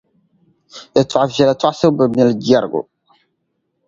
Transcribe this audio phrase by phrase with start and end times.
[0.95, 2.81] Yɛtɔɣ’ viɛla tɔɣisibu bi mili jɛrigu.